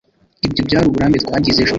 ibyo 0.47 0.61
byari 0.67 0.85
uburambe 0.87 1.17
twagize 1.23 1.59
ejo 1.61 1.69